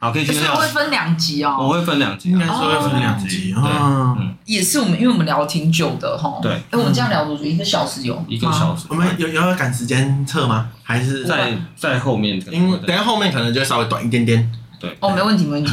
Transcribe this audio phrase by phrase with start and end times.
[0.00, 1.56] 好，可以去所以会分两集哦。
[1.58, 3.52] 我会分两集，应该是会分两集。
[3.56, 6.38] 嗯，也是我们，因为我们聊挺久的哈。
[6.40, 7.42] 对，哎，我们这样聊多久？
[7.42, 8.24] 一个小时有？
[8.28, 8.86] 一个小时。
[8.90, 10.68] 我们有有要赶时间测吗？
[10.84, 12.40] 还是在在后面？
[12.52, 14.48] 因为等下后面可能就稍微短一点点。
[14.78, 14.96] 对。
[15.00, 15.72] 哦，没问题，没问题。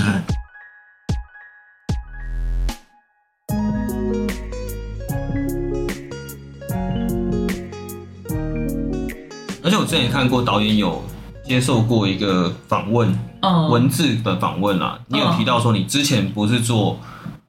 [9.64, 11.04] 而且我之前也看过导演有
[11.48, 17.00] 接受过一个访问，嗯，文字的访问啊，你有提到说你之前不是做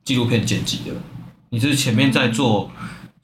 [0.05, 0.93] 纪录片剪辑的，
[1.51, 2.71] 你是前面在做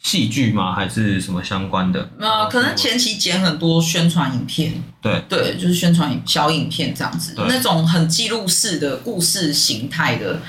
[0.02, 0.74] 戏剧吗？
[0.74, 2.10] 还是什么相关的？
[2.18, 5.22] 呃，可能前期剪很多宣传影片，对。
[5.28, 10.40] 对，就是宣传小影片这样子，那种很记录式的故事形态的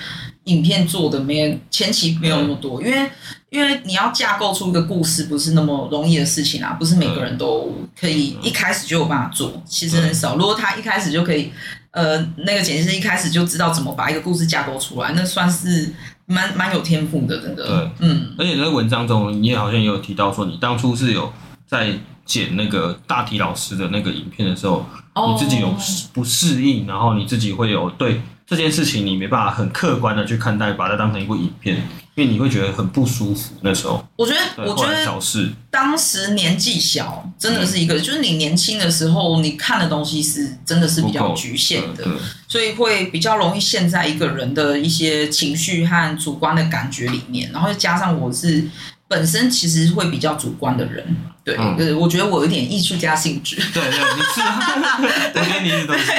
[0.46, 3.10] 影片做的没前期没有那么多，因为。
[3.54, 10.36] 因为你要架构出一个故事，不是那么容易的事情啊，不是每个人都可以一开始就有办法做，其实很少。
[10.36, 11.52] 如果他一开始就可以，
[11.92, 15.94] 呃，那个剪辑师一开始就知道怎么把一个故事架构出来，那算是
[16.26, 17.64] 蛮蛮有天赋的，真的。
[17.68, 18.34] 对，嗯。
[18.40, 21.32] 而且在文章中，你也好像也有提到说，你当初是有
[21.68, 21.94] 在
[22.26, 24.86] 剪那个大体老师的那个影片的时候，
[25.16, 25.74] 你自己有
[26.14, 31.82] 不适应，然后你自己会有对这件事情你没办法很客观的去看待，把它当成一部影片。
[32.16, 34.06] 因为你会觉得很不舒服，那时候。
[34.16, 42.06] 我觉得，我觉得小事当时年纪小，真的是一个，就是你年轻的时候，你看的东西是真的是比较局限的，
[42.48, 48.64] 所以会比较容易陷在一个人的一些情绪和主观的感觉里面，然后又加上我是
[49.08, 51.04] 本身其实会比较主观的人，
[51.44, 54.42] 对，就是我觉得我有点艺术家性质，对对，你是，
[55.40, 56.12] 我觉得你是都是，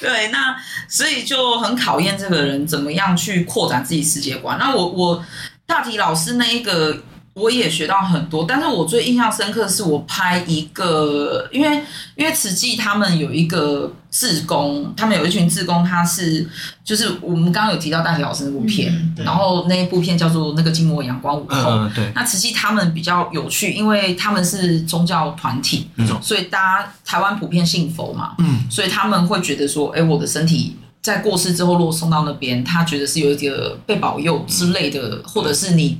[0.00, 0.56] 对，那
[0.88, 4.58] 所以就很考验这个人怎么样去扩展自己世界观。
[4.58, 5.24] 那我我。
[5.68, 6.96] 大体老师那一个
[7.38, 11.80] 我也学到很多，但是我最印象深刻的是我拍一个，因为
[12.16, 16.46] 因为慈济他们有一个志工，他们有一群志工，他是
[16.84, 22.10] 就是我们刚刚有提到大体老师那部片，嗯、然后那一部片叫做那个《静默阳光午后》嗯，对。
[22.14, 30.76] 那慈济他们比较有趣，因为他们是宗教团体，嗯，所以大家台湾普遍信佛嘛，嗯，所以他们会觉得说，哎，我的身体。
[31.00, 35.96] 在过世之后，如果送到那边，他觉得是有一个被保佑之类的，嗯、或者是你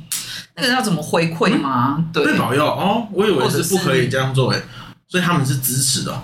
[0.61, 1.97] 那个要怎么回馈吗？
[1.99, 4.63] 嗯、对，被保佑哦，我以为是不可以这样做诶，
[5.07, 6.21] 所以他们是支持的。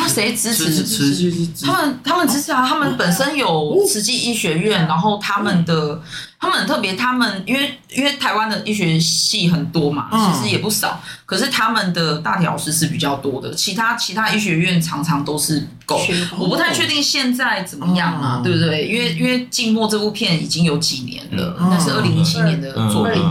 [0.00, 0.70] 那谁支持？
[0.84, 6.00] 慈济他们他们支持啊，他们本身有慈济医学院，然后他们的
[6.38, 16.00] 他们很特别，他们因为因为台湾的医学系很多嘛，其实也不少，可是他们的大体老师是比较多的，其他其他医学院常常都是够。
[16.38, 18.86] 我不太确定现在怎么样啊，对不对？
[18.86, 23.22] 因为因为《静默》这部片已经有几年了，那是二零一七年的作品。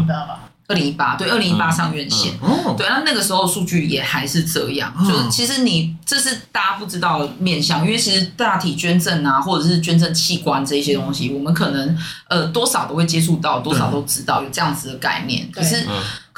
[0.68, 15.86] 二零一八对，二零一八上院线，嗯、对，那那个时候数据也还是这样，嗯、就是其实你这是大家不知道的面向，因为其实大体捐赠啊，或者是捐赠器官这些东西，我们可能呃多少都会接触到，多少都知道有这样子的概念，可是。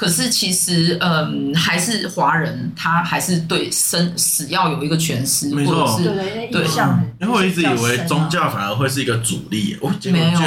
[0.00, 6.66] 可是其实，嗯，还是华人，他还是对生死要有一个诠释，没错，或者是对对，
[7.20, 10.40] 因为我一直以为宗教反而会是一个主力，哦，没有，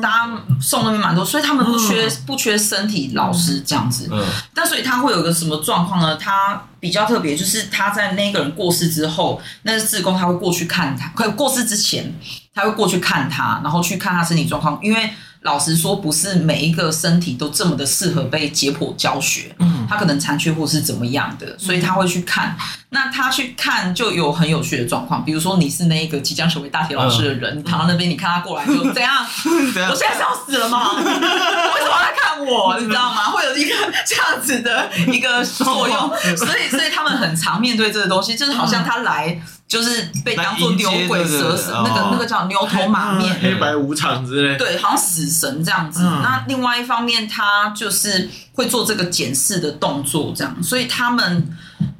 [0.00, 4.08] 大家送那边蛮多，所以他们不缺不缺身体老师这样子。
[4.10, 4.20] 嗯，
[4.52, 6.16] 但所以他会有个什么状况呢？
[6.16, 12.12] 他比较特别，就是他在那个人过世之后，那个志工他会过去看他，快过世之前
[12.54, 15.10] 他会过去看他，然后去看他身体状况，因为。
[15.42, 19.54] 老实说，不是每一个身体都这么的适合被解剖教学，
[19.88, 22.56] 他可能残缺或是怎么样的，所以他会去看。
[22.90, 29.24] 那他去看就有很有趣的状况，比如说你是那一个即将成为大体老师的人，你躺到那边，你看他过来就怎样？
[29.44, 30.94] 我现在是要死了吗？
[30.94, 32.76] 为什么要来看我？
[32.80, 33.26] 你知道吗？
[33.30, 33.74] 会有一个
[34.06, 39.38] 这样子的一个作用， 所以所以他们很常面对这个东西，就是好像他来。
[39.68, 44.56] 就是被当做牛鬼蛇神，那个那个叫牛头马面， 黑白无常之类。
[44.56, 46.00] 对，好像死神这样子。
[46.02, 50.56] 嗯、那另外一方面，他就是会做这个检视的动作，这样。
[50.62, 51.46] 所以他们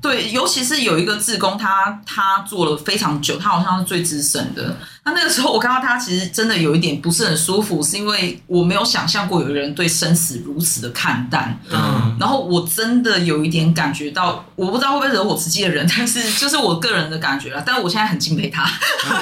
[0.01, 4.75] 对，尤其是有一个志工，他他做了非常久，他好像是最资深的。
[5.09, 11.59] 那那个时候我看到他，其实真的有一点不是很舒服，是因为我没有想象过有人对生死如此的看淡。
[11.71, 17.63] 嗯，然后我真的有一点感觉到，我不知道会不会惹火慈济的人，但是 就是我个人的感觉了。
[17.65, 18.65] 但是我现在很敬佩他，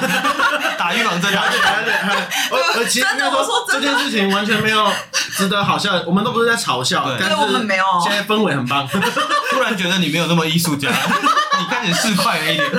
[0.76, 1.92] 打预防针，了解了解。
[2.78, 4.90] 我其实说这件事情完全没有
[5.36, 7.84] 值得好笑，我们都不是在嘲笑，但是我们没有。
[8.02, 8.86] 现在氛围很棒，
[9.50, 12.70] 突然觉得你没有那么艺术家，你开始市侩了一点。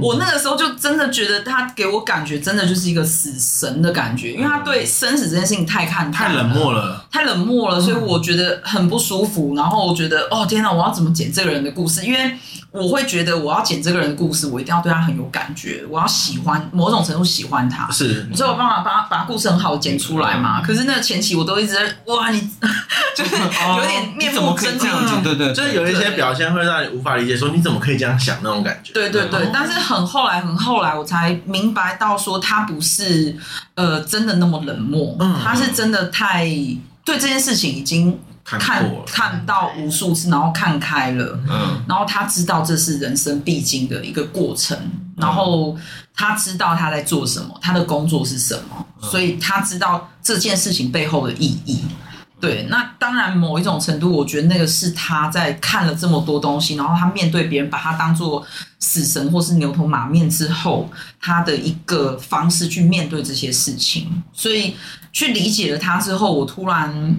[0.00, 9.54] 我那个时候就真的觉得他给我感觉真的就是一个死神的感觉，因为他对生死这件事情太看太冷漠了，太冷漠了，所以我觉得很不舒服。
[9.54, 12.04] 然后我觉得哦天哪，我要怎么剪这个人的故事？
[12.04, 12.32] 因为
[12.70, 20.60] 我会觉得我要剪这个人的故事，我一定要对他很有感觉，我要喜欢某种程度喜欢他，是，所以我办法把把故事很好剪出来嘛。
[20.60, 22.38] 可是那个前期我都一直在哇，你
[23.16, 28.92] 就是有点面目狰獰，对对，就是有一些表现会让你无法理解，说你怎么可以这样想那种感觉。
[28.92, 33.34] 对对对，但是很后来很后来我才明白到说他不是
[33.76, 36.44] 呃真的那么冷漠，他是真的太
[37.02, 38.20] 对这件事情已经。
[38.58, 44.78] 看看到无数次，然后看开了，嗯，然后他知道这是人生必经的一个过程，
[45.16, 45.76] 然后
[46.14, 51.84] 他知道他在做什么，他的工作是什么，所以他知道这件事情背后的意义。
[52.40, 58.46] 对，那当然某一种程度，我觉得那个是他在看了这么多东西，然后他面对别人把他当做
[58.78, 60.88] 死神或是牛头马面之后，
[61.20, 64.22] 他的一个方式去面对这些事情。
[64.32, 64.76] 所以
[65.12, 67.16] 去理解了他之后，我突然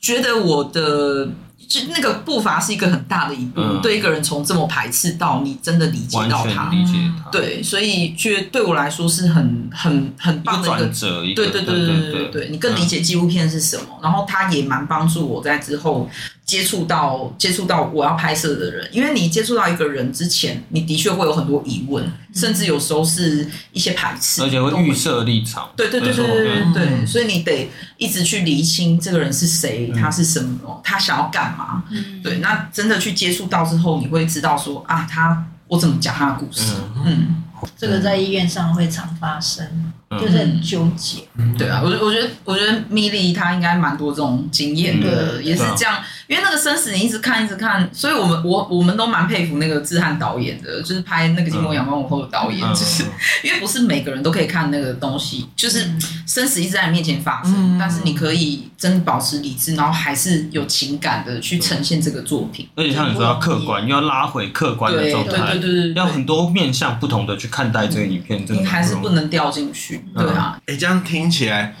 [0.00, 1.28] 觉得我的。
[1.72, 16.10] 就那个步伐是一个很大的一步，嗯、对一个人从这么排斥到你真的理解到他，理解他，对，所以觉得对我来说是很很很棒的一个转折，对对对对对对对，你更理解纪录片是什么，嗯、然后他也蛮帮助我在之后。
[16.52, 22.04] 接触到接触到我要拍摄的人，因为你接触到一个人之前，你的确会有很多疑问，
[22.34, 25.70] 甚至有时候是一些排斥，而且会预设立场。
[25.74, 31.84] 对对对对对对对，嗯、所以你得一直去厘清这个人是谁，他是什么，他想要干嘛。
[31.90, 36.74] 嗯、对，那真的去接触到之后，你会知道说啊，他我怎么讲他的故事。
[36.96, 37.42] 嗯，嗯。
[37.78, 39.90] 这个在医院上会常发生。
[40.20, 53.04] 就是很纠结，嗯、对啊，我我觉得我觉得米莉她应该蛮多这种经验的，嗯、也是这样，啊、因为那个生死你一直看一直看，所以我们我我们都蛮佩服那个志汉导演的，就是拍那个《金梦阳光午后》的导演，嗯、就是
[53.44, 55.86] 因为不是每个人都可以看那个东西，就是
[56.26, 70.02] 生死一直在你面前发生，嗯、但是你可以真的保持理智，然后还是有情感的去呈现这个作品，而且像你说要客观，又要拉回客观的状态，对对对对对，要很多面向不同的去看待这个影片，你还是不能掉进去。
[70.16, 71.76] 对啊，哎、欸，这样听起来，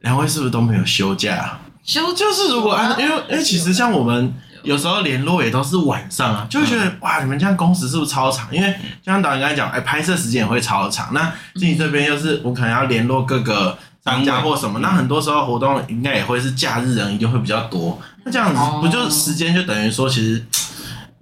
[0.00, 1.58] 两位是不是都没有休假？
[1.84, 8.48] 休就是如果按，因为因为其实像我们有时候联络也都是晚上啊，就会觉得哇，你们这样工时是不是超长？
[8.50, 8.72] 因为
[9.02, 11.12] 就像导演刚才讲，哎、欸，拍摄时间也会超长。
[11.12, 18.00] 那自己这边又是我可能要联络各个商家或什么，那很多时候活动应该也会是假日人一定会比较多。
[18.24, 20.44] 那这样子不就时间就等于说，其实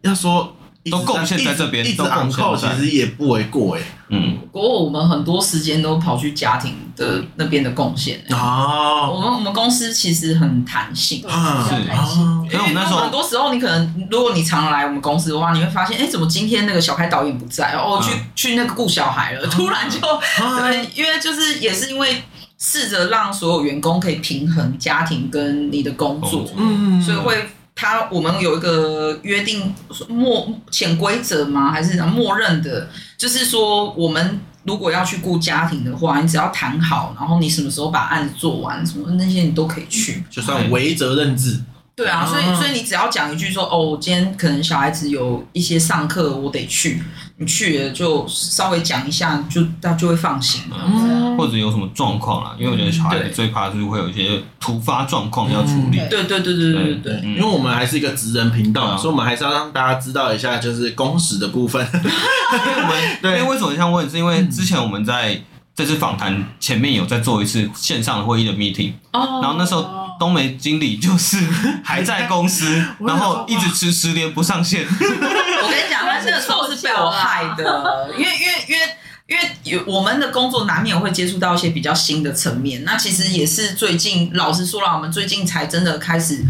[0.03, 0.57] 要说。
[0.91, 3.83] 都贡献在这边，一直按扣，其实也不为过哎。
[4.09, 8.23] 嗯，不过我们很多时间都跑去家庭的那边的贡献。
[8.31, 12.23] 哦，我们我们公司其实很弹性，是弹性。
[12.45, 18.03] 因为我们那时候很多时候，你可能如果你常来我们公司的话，你会发现，哎，怎么今天那个小开导演不在哦？
[18.03, 22.23] 去去那个顾小孩了，突然就对，因为就是也是因为
[22.59, 27.47] 试着让所有员工可以平衡家庭跟你的工作，嗯，所以会。
[27.75, 29.75] 他我们有一个约定，
[30.09, 31.73] 默潜规则吗？
[31.73, 32.89] 还是默认的？
[33.17, 41.61] 就是说，我们如果要去顾家庭的话，你只要谈好，然后你什么时候把案子做完，什么那些你都可以去，就算违责任制。
[41.95, 47.03] 对啊，所以所以你只要讲一句说，哦，我今天可能小孩子有一些上课，我得去。
[47.37, 50.77] 你去了就稍微讲一下，就他就会放心了。
[50.85, 55.99] 嗯，或者有什么状况啦，因为我觉得小孩子最怕就是会有一些突发状况要处理。
[56.09, 56.09] 对。
[56.09, 61.85] 对对对对对对，因为我们还是一个职人频道，所以我们还是要让大家知道一下，就是工时的部分。
[61.93, 65.43] 因为我们对，因为为什么想问，是因为之前我们在
[65.85, 70.01] 这次访谈前面有在做一次线上的会议的 meeting，然后那时候。
[70.21, 71.37] 冬梅经理就是
[71.83, 74.87] 还在公司， 然后一直迟迟连不上线。
[74.87, 78.97] 我跟你讲，他这个时候是被我害的，因为因为因为
[79.27, 82.85] 因为有我们的工作难免会接触到一些比较新的层面。
[82.85, 86.45] 那其实也是最近，老实说了，我们最近才真的开始。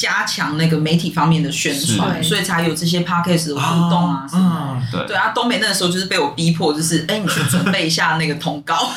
[0.00, 4.80] 加强那个媒体方面的宣传，所以才有这些 podcast 的互动啊什么。
[4.90, 8.74] 对对啊，东北那个时候就是被我逼迫，就是哎，你去准备一下那个通告。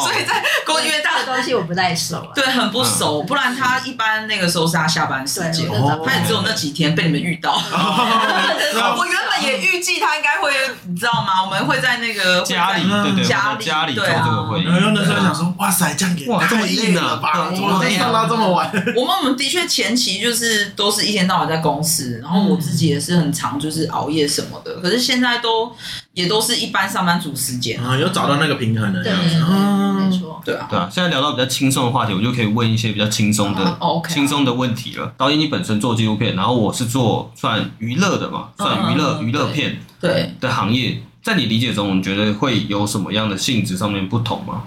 [0.00, 3.22] 所以在公因为大的东西我不太熟，对，很不熟。
[3.22, 5.66] 不然他一般那个时候是他下班时间，
[6.04, 7.52] 他也只有那几天被你们遇到。
[7.60, 10.52] 我原本也预计他应该会，
[10.86, 11.42] 你知道吗？
[11.44, 14.64] 我们会在那个家里，对对，家里家里做这个会议。
[14.64, 17.20] 然后那时候想说，哇塞，这样给哇这么硬啊，
[17.54, 18.70] 怎么可以放到这么晚？
[18.94, 20.21] 我们我们的确前期。
[20.22, 24.80] 就是都是一天到晚在公司，然后我自己也是很常就是熬夜什么的。
[24.80, 25.70] 可是现在都
[26.14, 30.88] 也都是一般上班族时间啊，有找到那个平衡的这样子，没错，对啊，对啊。
[30.90, 35.12] 现在聊到比较轻松的话题，我就可以问一些比较轻松的、轻松的问题了。
[35.18, 41.02] 导演，你本身做纪录片，然后我是做算娱乐的嘛，算娱乐娱乐片对的行业。
[41.22, 44.64] 在你理解中，你觉得会有什么样的性质上面不同吗？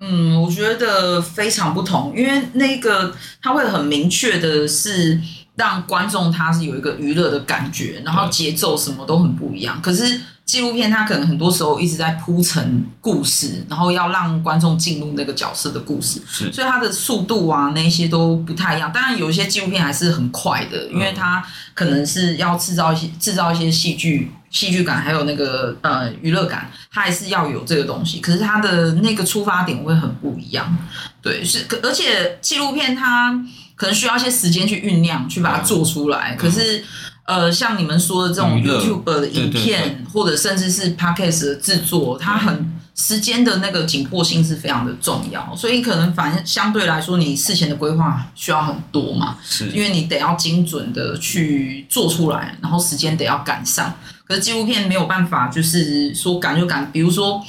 [0.00, 5.20] 嗯，我觉得非常不同，因为那个他会很明确的是
[5.54, 9.80] 让观众他是有一个娱乐的感觉，然后节奏什么都很不一样。
[9.80, 18.92] 可是纪录片它可能很多时候一直在铺陈故事，然后要让观众进入那个角色的故事，是，所以它的速度啊那些都不太一样。
[18.92, 28.20] 当然有一些纪录片还是很快的，因为它可能是要制造一些制造一些戏剧戏剧感，还有那个呃娱乐感，它还是要有这个东西。
[28.20, 30.76] 可是它的那个出发点会很不一样，
[31.22, 33.32] 对，是，而且纪录片它
[33.74, 36.34] 可能需要一些时间去酝酿，去把它做出来。
[36.34, 36.84] 嗯、可是。
[37.26, 53.92] 呃，像你们说的这种 YouTube 的影片，对对对，或者甚至是 Podcast 的制作，它很时间的那个紧迫性是非常的重要，所以可能反正相对来说，你事前的规划需要很多嘛，是因为你得要精准的去做出来，然后时间得要赶上。
[54.26, 57.42] 可是纪录片没有办法，就是说赶就赶，比如说。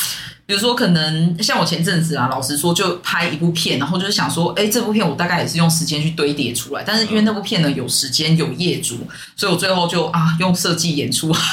[0.47, 9.05] 比如说，可能像我前阵子啊，老实说，就拍一部片，然后就是想说，哎，这部片我大概也是用时间去堆叠出来，但是因为那部片呢有时间有业主，
[9.35, 11.33] 所以我最后就啊用设计演出。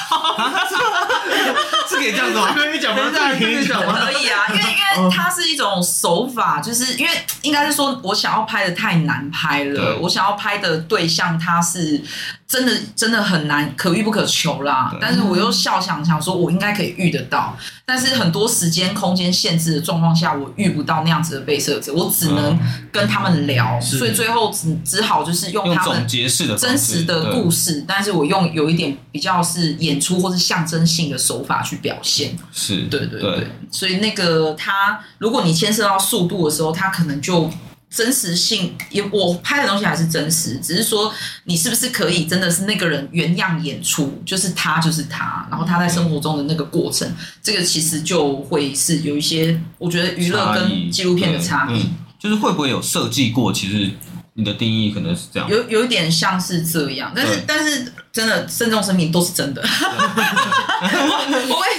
[1.88, 2.52] 是可以这样子吗？
[2.54, 3.10] 可以讲吗？
[3.36, 3.98] 可以讲吗？
[4.06, 7.10] 可以啊，因为因为它是一种手法，就是因为
[7.42, 12.02] 应该是说我想要拍的太难拍了，我想要拍的对象他是。
[12.46, 14.94] 真的真的很难，可遇不可求啦。
[15.00, 17.56] 但是我又笑想想说，我应该可以遇得到。
[17.84, 22.56] 但是很多时间空间限制的状况下，我遇不到那样子的被摄者，我只能
[22.92, 23.80] 跟他们聊。
[23.80, 32.36] 所以最后只只好就是用他们真实的故事，但是我用有一点比较是演出或是象征性的手法去表现。
[32.52, 33.48] 是对对对。
[33.72, 34.83] 所以那个他，
[35.18, 37.50] 如果你牵涉到速度的时候，他可能就。
[37.90, 41.14] 真实性也，我拍的东西还是真实，只是说
[41.44, 47.08] 你是不是可以真的是那个人原样演出，就是他就是他，然后他在生活中的那个过程，
[47.40, 51.88] 这个其实就会是有一些我觉得娱乐跟纪录片的差异，
[52.18, 53.52] 就是会不会有设计过？
[53.52, 53.92] 其实。
[54.36, 59.62] 你的定义可能是这样，有有一点像是这样，但是但是真的慎重声明都是真的。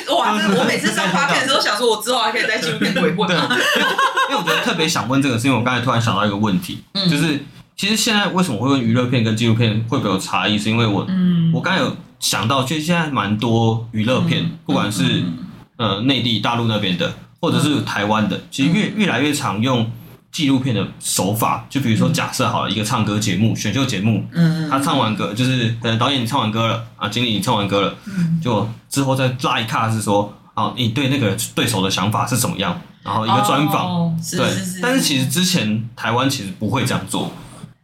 [0.08, 0.16] 我
[0.58, 3.30] 我每次上 发片的时候想说，我之后还可以在纪录片鬼混。
[3.30, 7.40] 因为我觉得特别想问这个，是因为我刚才突然想到一个问题，嗯、就是
[7.76, 10.58] 其实现在为什么会问娱乐片跟纪录片会不会有差异？
[10.58, 15.38] 是因为我、嗯、我刚才有想到，其实现在蛮多娱乐片，嗯、不管是、嗯、
[15.78, 19.92] 呃内地大陆那边的，或者是台湾的，其实越越来越常用。
[20.36, 32.78] 纪录片的手法，就比如说，假设好了一个唱歌节目、嗯、选秀节目，嗯，他唱完歌，就是呃导演你唱完歌了啊，经理你唱完歌了，嗯，就之后再拉一卡是说，啊，你对那个对手的想法是怎么样？
[33.02, 34.72] 然后一个专访，哦、对，是是。
[34.72, 37.32] 是，但是其实之前台湾其实不会这样做，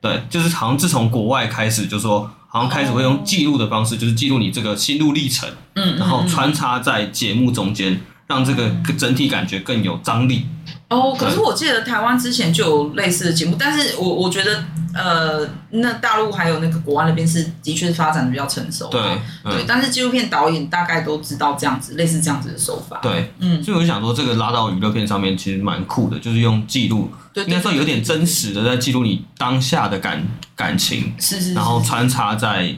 [0.02, 10.48] 对，就是好像自从国外开始，就说好像开始会用记录的方式，就是记录你这个心路历程，嗯，然后穿插在节目中间，让这个整体感觉更有张力。
[10.92, 14.62] 哦，可是我记得台湾之前就有类似的节目，但是我我觉得，
[14.94, 19.02] 呃，那大陆还有那个国外那边是的确是发展的比较成熟，对，
[19.46, 30.22] 嗯、对，但是纪录片导演大概都知道这样子，类似这样子的手法，对，嗯，所以我就想说，这个拉到娱乐片上面其实蛮酷的，就是用记录，对，应该说有点真实的在记录你当下的感
[30.58, 32.76] 感情，是是，是，然后穿插在。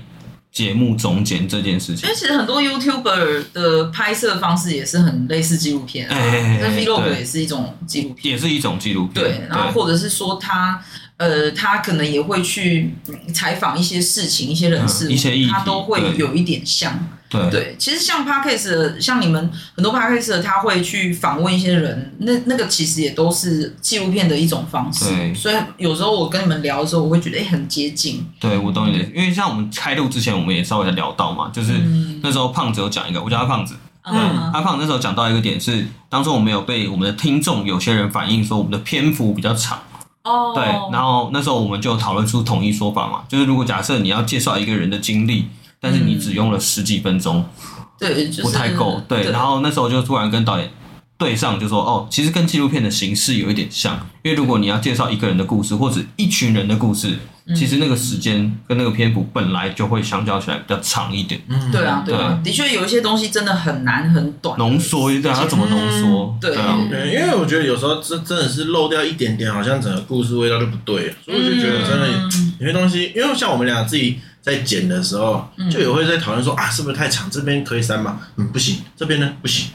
[0.53, 6.15] 节目中间这件事情，因为其实很多 YouTuber 的拍摄方式也是很类似纪录片啊，
[6.61, 9.25] 那 Vlog 也是一种纪录片，也是一种纪录片。
[9.25, 10.79] 对，然后或者是说他，
[11.17, 12.93] 呃，他可能也会去
[13.33, 17.09] 采访一些事情、一些人事物，一些他都会有一点像。
[17.33, 25.05] 对，对，其实像 Podcast，像你们很多 Podcast，他会去访问一些人，那那个其实也都是纪录片的一种方式。
[25.05, 28.25] 对，所以有时候我跟你们聊的时候，我会觉得哎，很接近。
[28.39, 31.73] 对，我懂你的，因为像我们开录之前，我们也稍微的聊到嘛，就是
[32.21, 34.15] 那时候胖子有讲一个，我叫他胖子，嗯，
[34.53, 39.79] 阿胖那时候讲到一个点是，当初我们有被我们的听众有些人反映说，我们的篇幅比较长。
[40.23, 45.47] 哦，对，然后那时候我们就讨论出统一说法嘛，就是如果假设你要介绍一个人的经历。
[45.83, 49.01] 但是你只用了十几分钟，嗯，对，不太够。
[49.05, 50.71] 对，然后那时候就突然跟导演
[51.17, 57.17] 对上，就说哦，其实跟纪录片的形式有一点像，因为如果你要介绍一个人的故事或者一群人的故事，
[57.53, 61.41] 其实那个时间跟那个篇幅本来就会相较起来比较长一点。
[61.49, 66.37] 嗯，对啊，对啊，的确有一些东西真的很难很短浓缩，一下，要怎么浓缩？
[66.39, 72.07] 对啊，对，因为我觉得有时候真真的是漏掉一点点，好像整个故事味道就不对，所以我就觉得真的
[72.59, 74.19] 有些东西，因为像我们俩自己。
[74.43, 77.31] 在剪的时候，就也会在讨论说啊，是不是太长？
[77.31, 78.19] 这边可以删吗？
[78.35, 78.83] 嗯，不行。
[78.95, 79.71] 这边呢，不行。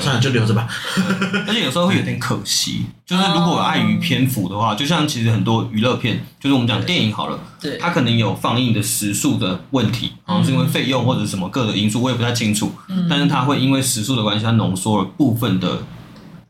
[0.00, 0.66] 算了，就留着吧。
[1.46, 12.72] 而且有时候会有点可惜，就是如果碍于篇幅的话，就像其实很多娱乐片，就是我们讲电影好了，对，它可能有放映的时速的问题，好像是因为费用或者什么各的因素，我也不太清楚。
[12.88, 15.82] 嗯，但是它会因为时速的关系，它浓缩了部分的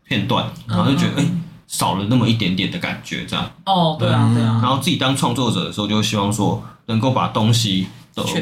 [0.06, 1.30] 片段，然后就觉得哎、欸，
[1.72, 3.50] 少了那么一点点的感觉，这样。
[3.66, 4.60] 哦，对啊，对啊。
[4.62, 7.88] 然后自己当创作者的时候，就希望说能够把东西。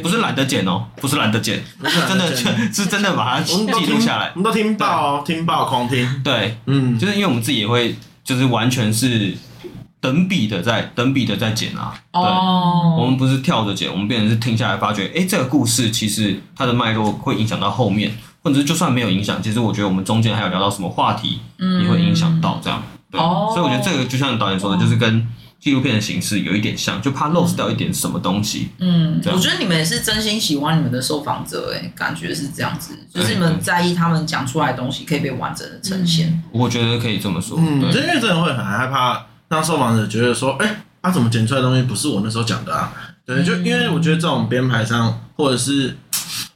[0.02, 2.34] 不是懒得剪哦，不是懒得剪，是真的
[2.74, 4.32] 是真的把它记录下来。
[4.34, 6.22] 我们都听爆哦，听爆狂听。
[6.24, 7.94] 对，嗯，就是因为我们自己也会，
[8.24, 9.32] 就是完全是
[10.00, 11.94] 等比的在等比的在剪啊。
[12.12, 21.38] 对，我们不是跳着剪，我们变成是听下来发觉，哎，这个故事其实它的脉络会影响到后面，或者是就算没有影响，其实我觉得我们中间还有聊到什么话题，
[21.80, 22.82] 也会影响到这样。
[23.10, 25.26] 对，所以我觉得这个就像导演说的，就是跟。
[25.60, 28.70] 纪录片的形式有一点像，就怕 lose 掉一点什么东西。
[28.78, 36.42] 嗯，我觉得你们也是真心喜欢你们的受访者，哎，感觉是这样子，就是你们在意他们讲出来的东西可以被完整的呈现。
[36.50, 37.58] 我觉得可以这么说。
[37.60, 42.90] 嗯，因为真的会很害怕让受访者觉得说，哎，他怎么剪出来的东西不是我那时候讲的啊？
[43.26, 45.94] 对，就因为我觉得这种编排上，或者是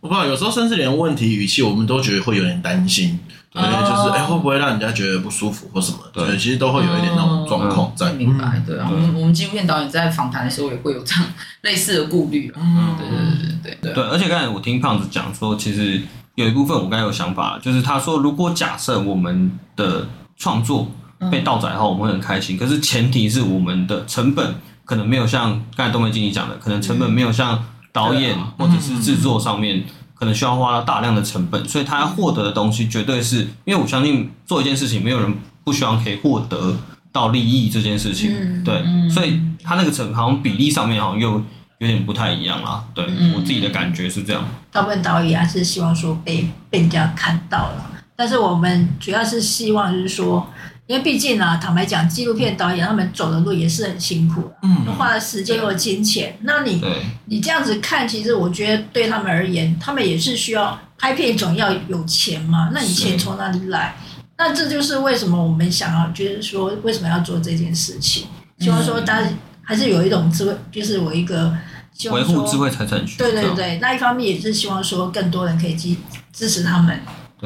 [0.01, 3.21] 我不知道，有时候甚至连问题语气，我们都觉得会有点担心。
[3.55, 5.99] 对，就是哎，会不会让人家觉得不舒服或什么？
[6.13, 8.13] 对，其实都会有一点那种状况在。
[8.15, 8.89] 明白，对啊。
[8.91, 11.25] 我们我们纪录片导演在访谈的时候也会有这样
[11.61, 12.53] 类似的顾虑。
[12.57, 13.93] 嗯，对对对对对。
[13.93, 16.03] 对，而且刚才我听胖子讲说，其实
[16.35, 20.89] 有一部分我刚才有想法，就是他说，如果假设我们的创作
[21.31, 22.59] 被盗载后，我们会很开心。
[22.59, 29.85] 可是前提是我们的成本可能没有像刚才东梅经理讲的，可能成本没有像导演或者是制作上面。
[30.25, 36.75] 可能需要花到大量的成本，所以他要获得的东西绝对是因为我相信做一件事情，没有人不希望可以获得
[37.13, 41.33] 到利益这件事情，嗯、对，嗯、所以他那个成好像比例上面好像又
[41.77, 42.83] 有点不太一样啦。
[42.95, 44.43] 对、嗯、我自己的感觉是这样。
[44.73, 50.49] 大部分导演还是希望说被被人家看到了，但是我们主要是希望就是说。
[50.87, 56.37] 因为毕竟啊，坦白讲，纪录片导演他们走的路也是很辛苦的，嗯，花了时间和金钱。
[56.43, 56.83] 那你
[57.25, 62.71] 你这样子看，其实我觉得对他们而言，他们也是需要拍片，总要有钱嘛。
[62.75, 63.97] 那你钱从哪里来？
[64.37, 68.27] 那这就是为什么我们想要，就是说为什么要做这件事情？
[68.59, 69.29] 希望说大家
[69.63, 71.57] 还是有一种智慧，就是我一个
[71.95, 73.17] 希望说维护智慧财产权。
[73.17, 75.97] 对对对，那一方面也是希望说更多人可以支
[76.31, 77.01] 支持他们。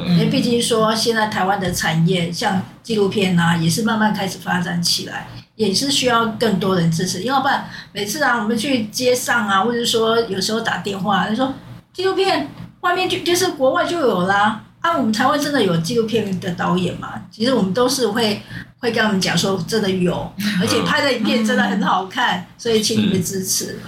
[0.06, 5.26] 因为毕竟说，现在台湾的产业像纪录片啊，也是慢慢开始发展起来，
[5.56, 7.22] 也是需要更多人支持。
[7.22, 11.52] 要不然每次啊，我们去街上啊，或者说有时候打电话，他说
[11.92, 12.48] 纪录片
[12.80, 14.62] 外面就就是国外就有啦。
[14.80, 17.14] 啊，我们台湾真的有纪录片的导演吗？
[17.30, 18.40] 其实我们都是会
[18.78, 23.78] 会跟他们讲说，真的有，而且拍的影片真的很好看，所以请你们支持。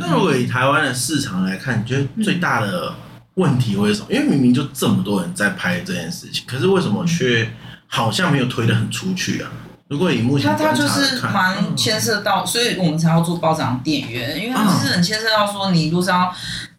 [0.00, 2.92] 那如果以台湾的市场来看，你觉得最大的？
[3.34, 4.06] 问题为什么？
[4.10, 7.50] 因为明明就这么多人在拍这件事情，可是为什么却
[7.86, 9.50] 好像没有推得很出去啊？
[9.88, 16.32] 如果以目前他他就是蛮牵涉到，所以我们才要做包场电影院，因为他是很牵涉到说，你路上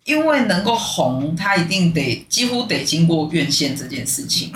[0.06, 4.52] 因为能够红，他一定得几乎得经过院线这件事情，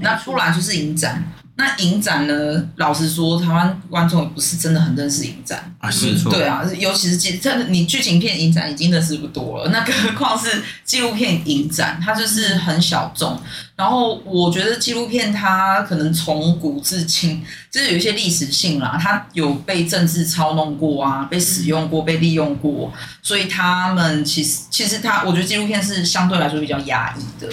[0.00, 1.32] 那不然就是影展。
[1.60, 2.68] 那影展呢？
[2.76, 13.38] 老实说，台湾观众也不是真的很认识影展啊，是对啊，尤其是纪，这你剧情片影展已经认识不多了，那更何况是纪录片影展，它就是很小众。
[13.76, 27.48] 然后我觉得纪录片它可能从古至今就是有一些历史性啦，它有被政治操弄过啊，被使用过，被利用过，所以他们其实其实它，我觉得纪录片是相对来说比较压抑的，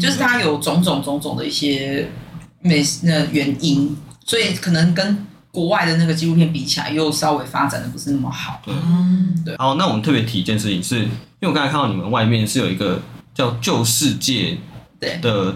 [0.00, 2.10] 就是它有种种种种的一些。
[2.64, 8.62] 没那原因，所以可能跟国外的那个纪录片比起来，又稍微发展的不是那么好。
[8.66, 9.54] 嗯，对。
[9.58, 11.10] 好，那我们特别提一件事情是，是因
[11.42, 13.02] 为我刚才看到你们外面是有一个
[13.34, 14.56] 叫“旧世界”
[14.98, 15.54] 的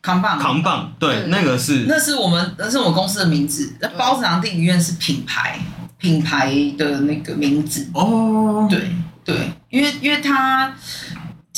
[0.00, 3.74] 扛棒，扛棒，对，那个是那是我们那是我们公司的名字。
[3.80, 5.58] 那包子堂电影院是品牌，
[5.98, 7.88] 品牌的那个名字。
[7.92, 8.88] 哦，对
[9.24, 10.72] 对，因为因为它。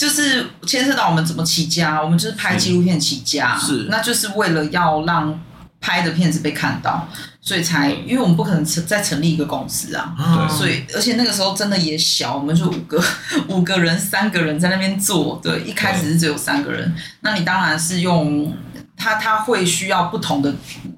[0.01, 5.39] 就是牵涉到我们怎么起家，我们就是拍纪录片起家，是，那就是为了要让
[5.79, 7.07] 拍的片子被看到，
[7.43, 13.05] 所以才，因为我们不可能成再成立一个公司啊，对，所以而且那个时候真的也小，我们就五个
[13.49, 18.57] 五个人，三个人在那边做，对，一开始是只有三个人，那你当然是用
[19.01, 20.55] 他他会需要不同的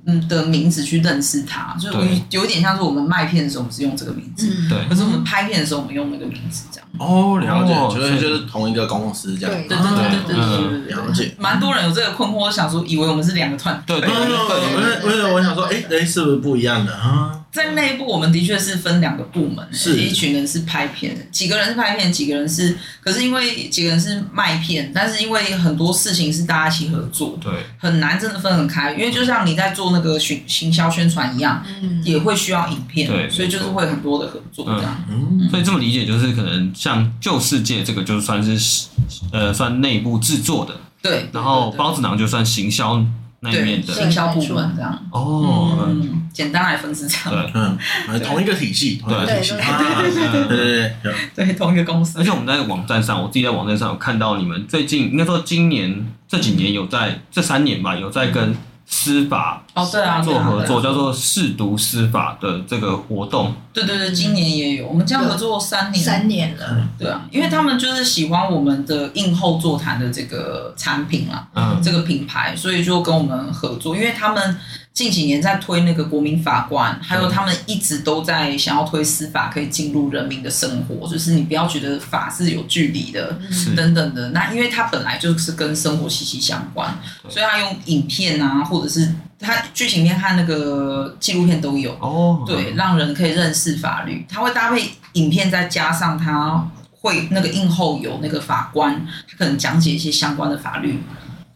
[0.06, 1.96] 嗯的名字去认识他，就是
[2.30, 6.88] 有点像是我们卖片的时候我们是用这个名字，对，可是我们拍片的时候我们用那个名字这样。
[6.98, 9.56] 哦，了解，就是就是同一个公司这样。
[9.68, 9.86] 对对对
[10.26, 11.34] 对对对，了解。
[11.38, 14.00] 蛮多人有这个困惑，想说以为我们是两个团队。
[14.00, 17.38] 对对对，因为因为我想说，哎哎，是不是不一样的啊？
[17.52, 19.98] 在内部，我们的确是分两个部门，是。
[19.98, 38.86] 一群人是拍片，几个人是拍片，几个人是，可是因为几个人是卖片，但是因为很多事情是大家一起合作，对，很难真的分很开，因为就像你在做那个行行销宣传一样，嗯，也会需要影片，对，所以就是会很多的合作这样，嗯，所以这么理解就是可能像旧世界这个就算是
[39.30, 43.04] 呃算内部制作的，对，然后包子囊就算行销。
[43.44, 45.06] 那一面的行销部门这样。
[45.10, 50.56] 哦，嗯简单来分是这样，对，嗯，同一个体系，同一个，体系，对对。
[50.56, 51.46] 对对。
[51.46, 52.18] 对，同一个公司。
[52.18, 58.56] 而且我们在网站上，我自己在网站上有看到你们最近应该说今年这几年有在这三年吧，有在跟。
[58.86, 63.54] 司法哦，对啊，做合作叫做试读司法的这个活动。
[63.72, 66.88] 对对对，今年也有，我们这样合作三年，三年了。
[66.98, 74.58] 对啊，因为他们就是喜欢我们的映后座谈的这个产品啦，嗯，这个品牌，所以就跟我们合作，因为他们。
[74.92, 83.38] 近几年在推那个国民法官，还有他们一直都在想要推司法可以进入人民的生活，就是你不要觉得法是有距离的，
[83.74, 84.28] 等等的。
[84.30, 86.94] 那因为它本来就是跟生活息息相关，
[87.28, 94.26] 所以他用影片啊，或者是他剧情片和那个纪录片都有哦，对，让人可以认识法律。
[94.28, 96.68] 他会搭配影片，再加上他
[97.00, 101.02] 会那个映后有那个法官，他可能讲解一些相关的法律。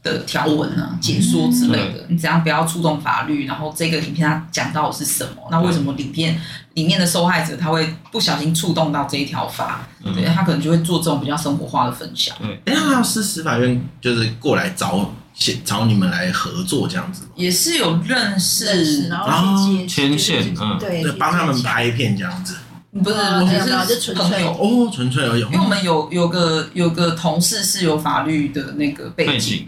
[0.06, 3.46] 的条文啊，解说之类的，你怎样不要触动法律？
[3.46, 5.48] 然后这个影片它讲到的是什么？
[5.50, 6.40] 那为什么影片
[6.74, 9.86] 里面的受害者他会不小心触动到这一条法？
[10.02, 12.36] 对，他可能就会做这种比较生活化的分享。
[12.40, 15.12] 对，哎，那要是司法院就是过来找
[15.64, 22.54] 找你们来合作这样子，也是有认识，然后牵线，嗯，对，帮他们拍片这样子。
[23.02, 24.50] 不是，我们是朋友。
[24.52, 25.40] 哦，纯粹而已。
[25.42, 29.66] 因为我们有有个有个同事是有法律的那个背景，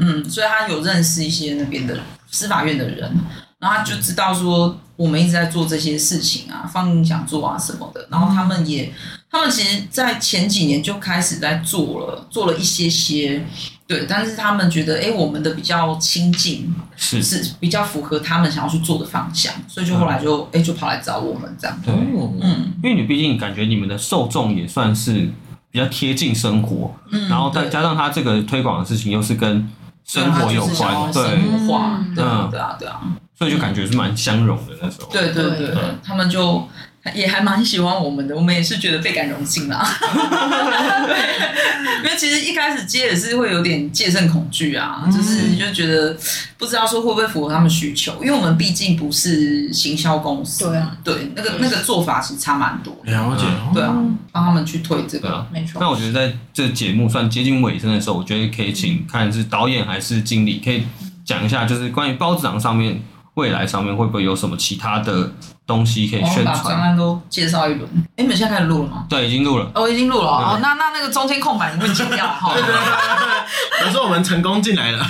[0.00, 1.98] 嗯，所以他有认识一些那边的
[2.30, 3.12] 司法院的人，
[3.58, 8.92] 然后他就知道说我们一直在做这些事情啊，放映讲座啊什么的，然后他们也，
[9.30, 13.44] 他们其实，在前几年就开始在做了，做了一些些。
[13.86, 17.22] 对，但是他们觉得，哎，我们的比较亲近，是。
[17.22, 21.78] 是比较符合他们想要去做的方向，所以就后来就，哎、嗯，就跑来找我们这样。
[21.84, 21.92] 对，
[22.40, 25.30] 嗯，因为你毕竟感觉你们的受众也算是
[25.70, 29.70] 比较贴近生活，嗯，然后再加上他这个推广的事情又是跟
[30.06, 33.02] 生活有关，对，生活化，嗯，对啊，对啊，对啊，
[33.38, 35.08] 所以就感觉是蛮相融的那时候。
[35.12, 36.68] 对对对，他们就。
[37.14, 39.86] 也还蛮喜欢我们的，我们也是觉得倍感荣幸啦。
[40.00, 41.16] 对，
[42.02, 46.16] 因为其实一开始接也是会有点戒慎恐惧啊，嗯、就是就觉得
[46.56, 50.66] 不知道说会不会符合他们需求，因为我们毕竟不是行销公司。
[50.66, 52.96] 对啊，对，那个那个做法其实差蛮多。
[53.04, 53.44] 了解，
[53.74, 53.94] 对啊，
[54.32, 55.78] 帮他们去推这个，啊、没错。
[55.78, 60.86] 那我觉得在这节目算接近尾声的时候，我觉得可以请看是导演还是经理，可以
[61.22, 62.98] 讲一下，就是关于包子囊上面
[63.34, 65.30] 未来上面会不会有什么其他的。
[65.66, 67.88] 东西可以宣传，把专案都介绍一轮。
[68.16, 69.06] 哎，你们现在开始录了吗？
[69.08, 69.72] 对，已经录了。
[69.74, 70.28] 哦，已经录了。
[70.28, 72.52] 哦，那那那个中间空白你们剪掉 哈。
[72.52, 73.86] 对对对对对。
[73.86, 75.02] 可是我们成功进来了。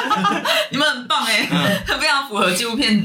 [0.72, 1.46] 你们很棒哎，
[2.00, 3.04] 非常符合纪录片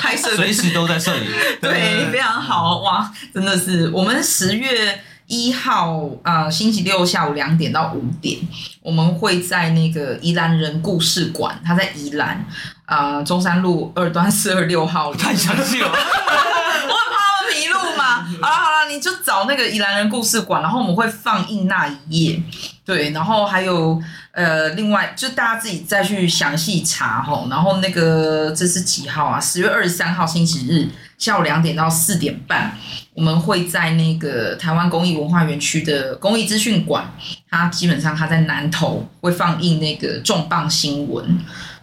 [0.00, 1.26] 拍摄，随时都在摄影。
[1.60, 3.08] 对，非常好哇！
[3.32, 8.38] 真的是，我们十月一号啊，星期六下午两点到五点，
[8.80, 12.46] 我们会在那个宜兰人故事馆，他在宜兰。
[12.86, 18.22] 啊、呃，中山路二段四二六号，太详细了， 我很怕他们迷路嘛。
[18.40, 22.40] 好了好了，你就找那个宜兰人故事馆，然后我们会放映那一页，
[22.84, 27.48] 对，然后还有呃，另外就大家自己再去详细查吼。
[27.50, 29.40] 然后那个这是几号啊？
[29.40, 32.76] 十月二十三号星期日下午两点到四点半，
[33.14, 37.10] 我们会在那个台湾公益文化园区的公益资讯馆，
[37.50, 41.38] 它基本上它在南投会放映那个重磅新闻。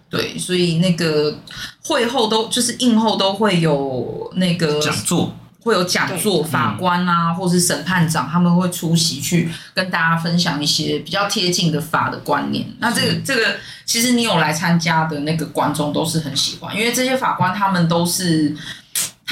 [0.07, 1.35] 对，所以那个
[1.83, 12.67] 会后都就是映后都会有那个讲座，会有讲座，法官啊，嗯、或是审判长他们会出席去跟大家分享一些比较贴近的法的观念。
[12.77, 18.55] 那这个是这个其实你有来参加的那个观众都是很喜欢，因为这些法官他们都是。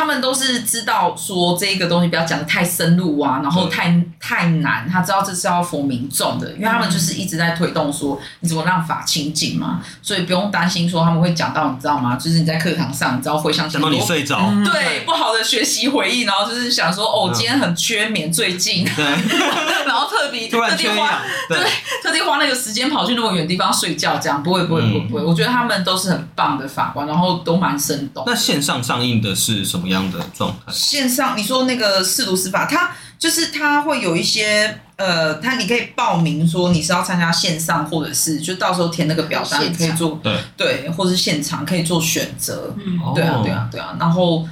[0.01, 12.15] 他们都是知道说这个东西不要讲的太深入啊，然后太太难，他知道这是要服民众的，因为他们就是一直在推动说你怎么让法清净嘛，所以不用担心说他们会讲到你知道吗？
[12.15, 19.05] 就是你在课堂上，你知道会想想到你睡着，对不好的学习回忆，然后就是想说哦，今天很缺眠，最近，对，
[19.85, 21.59] 然后特别特地花对。
[22.01, 28.23] 特地花那个时间跑去那么远地方睡觉，这样不会不会不会不会，我觉得他们都是很棒的法官，然后都蛮生动。
[28.25, 30.71] 那线上上映的是什么样的状态？
[30.71, 44.47] 线上你说那个试读司法，它就是它会有一些呃，它你可以报名说你是要参加线上，或者是就到时候填那个表单，你可以做对对，或者是现场可以做选择，嗯，对啊对啊对啊，然后。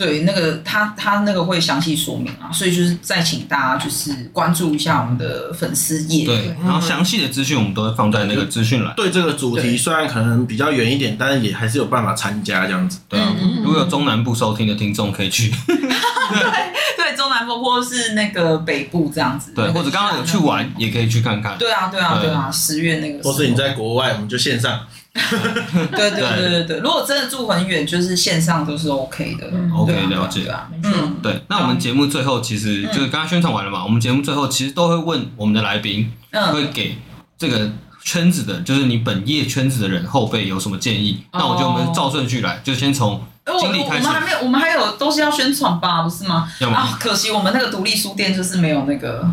[0.00, 6.24] 对，那个他他那个会详细说明啊，所以就是再请大家就是关注一下我们的粉丝页。
[6.24, 8.94] 对，然后详细的资讯我们都会放在那个资讯栏。
[8.96, 12.98] 对这个主题虽然可能比较远一点，但是也还是有办法参加这样子。
[13.10, 13.30] 对啊，
[13.62, 15.52] 如果有中南部收听的听众可以去。
[15.68, 16.48] 对
[16.96, 19.52] 对，中南部或是那个北部这样子。
[19.54, 21.58] 对，或者刚刚有去玩也可以去看看。
[21.58, 23.22] 对啊对啊对啊，十月那个。
[23.22, 24.80] 或是你在国外，我们就线上。
[25.90, 29.46] 对对对对对，如果真的住很远，就是线上都是 OK 的。
[29.76, 30.70] OK，了解啊。
[30.84, 31.42] 嗯，对。
[31.48, 36.12] 那我们节目最后其实就是刚刚宣传完了嘛，我们节目最后其实都会问我们的来宾，
[36.52, 36.96] 会给
[37.36, 37.72] 这个
[38.04, 41.24] 圈子的，就是你本业圈子的人后辈有什么建议？
[41.32, 43.20] 那我觉得我们照顺序来，就先从
[43.58, 44.06] 经理开始。
[44.06, 46.02] 我们还没有，我们还有东西要宣传吧？
[46.02, 46.48] 不是吗？
[46.72, 49.28] 啊，可惜我们那个独立书店就是没有那个。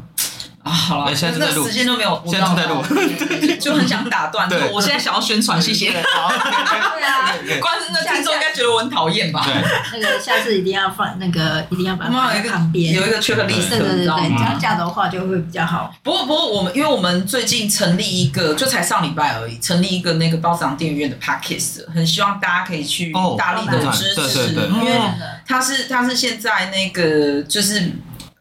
[0.68, 2.84] 好了，现在那时间都没有，现在在录，
[3.60, 4.48] 就很想打断。
[4.48, 5.92] 对，我现在想要宣传，谢谢。
[6.02, 9.44] 好， 对啊，关键那听众应该觉得我很讨厌吧？
[9.46, 15.94] 对，那个下次一定要放那个，一定要把它放在旁边，有一个缺个 list，对对对，这样这样的话就会比较好。
[16.04, 25.00] 不过不过，我们因为我们最近成立一个，就才上礼拜而已，成立一个那个包子堂电影院的 Podcast，很希望大家可以去大力的支持，因为
[25.48, 27.92] 他是他是现在那个就是。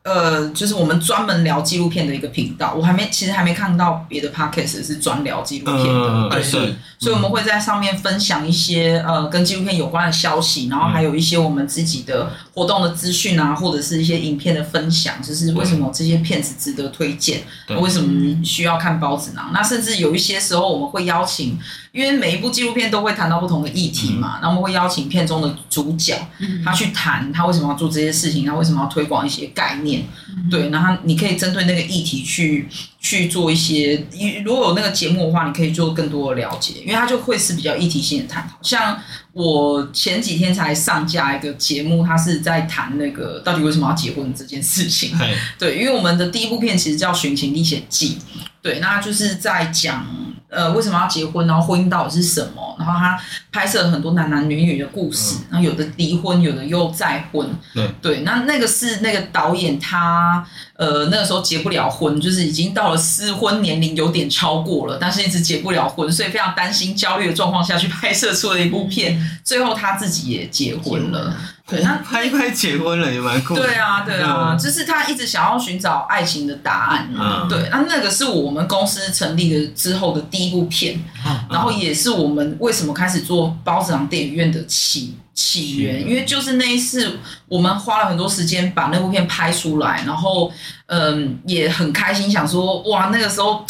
[0.06, 17.42] 呃，就是我们专门聊纪录片的一个频道，我还没，其实还没看到别的 podcast 是专聊纪录片的，嗯、对，是，所以我们会在上面分享一些呃跟纪录片有关的消息，然后还有一些我们自己的活动的资讯啊，或者是一些影片的分享，就是为什么这些片子值得推荐，
[17.80, 21.58] 为什么需要看包子囊，那甚至有一些时候我们会邀请。
[21.92, 29.95] 因为每一部纪录片都会谈到不同的议题嘛，那、嗯、我们会邀请片中的主角，嗯、他去谈他为什么要做这些事情，他为什么要推广一些概念，
[30.28, 32.68] 嗯、对，然后你可以针对那个议题去
[33.00, 34.06] 去做一些，
[34.44, 38.56] 如果有那个节目的话，你可以做更多的了解，因为它就会是比较议题性的探讨。
[38.62, 39.00] 像
[39.32, 45.16] 我前几天才上架一个节目，它是在谈那个到底为什么要结婚这件事情。
[45.58, 48.18] 对，因为我们的第一部片其实叫《寻情历险记》，
[48.62, 50.06] 对，那就是在讲。
[50.48, 51.46] 呃，为什么要结婚？
[51.46, 52.76] 然后婚姻到底是什么？
[52.78, 53.18] 然后他
[53.50, 57.48] 拍摄了很多男男女女的故事，然后有的离婚，有的又再婚。
[57.74, 71.34] 对对，那那个是那个导演他呃那个时候结不了婚，就是已经到了适婚年龄有点超过了，但是一直结不了婚，所以非常担心焦虑的状况下去拍摄出了一部片，最后他自己也结婚了。
[71.68, 73.54] 对， 他拍一拍结婚了也蛮酷。
[73.54, 77.08] 对啊，对啊，就是他一直想要寻找爱情的答案。
[77.12, 81.02] 嗯，对，那那个是我们公司成立的之后的第一部片，
[81.50, 90.52] 然后也是我们为什么开始做包子郎电影院的起起源，因为就是那一次我们花了很多时间把那部片拍出来，然后
[90.86, 93.64] 嗯也很开心，想说哇那个时候。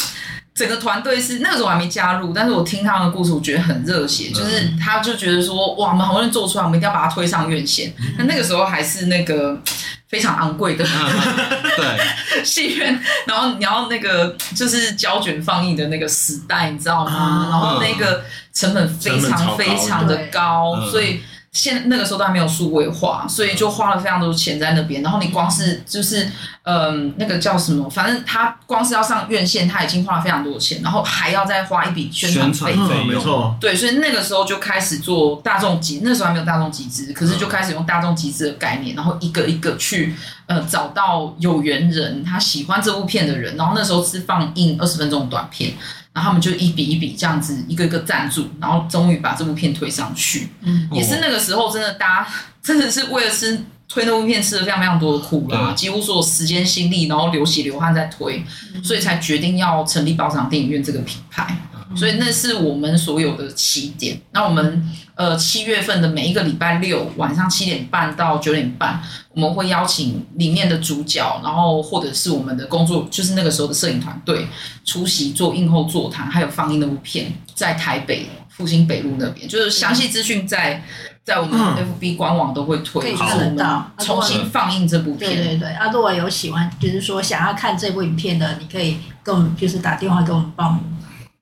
[0.57, 4.31] 整个团队是那个时候我还没加入，但是我听他们的故事，我觉得很热血。
[4.31, 7.93] 就是他就觉得说，哇，我们好不容易做出来，我们一定要把它推上院线。
[8.17, 9.61] 那那个时候还是那个
[10.09, 17.47] 非常昂贵的对 戏院，然后你要那个就是胶卷放映的那个时代，你知道吗？
[17.51, 21.21] 然后那个成本非常非常的高，所以。
[21.57, 25.01] 现那个时候都还没有数位化，所以就花了非常多钱在那边。
[25.01, 26.23] 然后你光是就是，
[26.61, 27.89] 嗯、呃，那个叫什么？
[27.89, 33.03] 反正他光是要上院线，他已经花了非常多的钱，然后还要再花一笔宣传费。
[33.07, 33.57] 没错。
[33.59, 40.13] 对，所以那个时候就开始做大众集，那时候还没有大众集资，可是就开始用大众集资的概念，然后一个一个去
[40.45, 45.73] 呃找到有缘人，他喜欢这部片的人，然后那时候是放映二十分钟短片。
[46.17, 50.49] 然后他们就一笔一笔这样子一个一个赞助，然后终于把这部片推上去。
[50.63, 52.27] 嗯，也是那个时候，真的大家
[52.63, 58.43] 真的是为了吃推那部片吃了非常非常多的苦啦，几乎所有时间心力，然后流血流汗在推，
[58.83, 61.57] 所以才决定要成立包子堂电影院这个品牌。
[61.95, 64.19] 所以那是我们所有的起点。
[64.33, 69.01] 那我们呃七月份的每一个礼拜六晚上七点半到九点半，
[69.33, 74.45] 我们会邀请里面的主角，然后或者是我们的工作，就是那个时候的摄影团队
[74.83, 80.83] 出席做映后座谈，还有放映那部片，在台北复兴北路那边，就是详细资讯在
[81.27, 81.59] 在我们
[81.99, 85.29] FB 官网都会推，可以看得到，重新放映这部片。
[85.29, 90.79] 对对对，啊，如果有喜欢，就是说想要看这部影片的，你可以跟我们就是打电话给我们报名。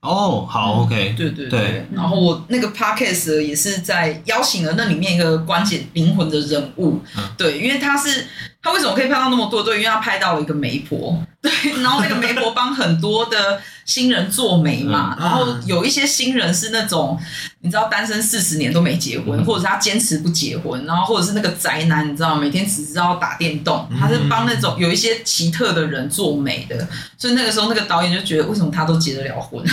[0.02, 1.88] 哦，好，OK，对对对。
[1.92, 7.00] 然后我那个 Podcast 也是在邀请了那里面一个关键灵魂的人物，
[7.38, 8.26] 对，因为他是。
[8.66, 9.62] 他为什么可以拍到那么多？
[9.62, 11.52] 对，因为他拍到了一个媒婆，对，
[11.84, 17.18] 然后那个媒婆帮很多的新人做媒嘛，然后有一些新人是那种
[17.62, 29.64] 你知道单身四十年都没结婚，或者是他坚持不结婚，然后或者是那个宅男，你知道每天只知道打电动，他是帮那种有一些奇特的人做媒的，所以那个时候那个导演就觉得为什么他都结得了婚？